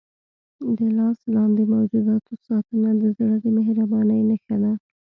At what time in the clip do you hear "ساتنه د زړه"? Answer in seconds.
2.47-3.35